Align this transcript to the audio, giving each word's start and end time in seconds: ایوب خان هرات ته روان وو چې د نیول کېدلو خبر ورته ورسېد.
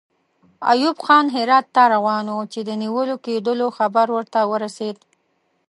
ایوب 0.71 0.97
خان 1.05 1.25
هرات 1.35 1.65
ته 1.75 1.83
روان 1.93 2.25
وو 2.33 2.49
چې 2.53 2.59
د 2.63 2.69
نیول 2.81 3.09
کېدلو 3.25 3.67
خبر 3.77 4.07
ورته 4.15 4.39
ورسېد. 4.51 4.97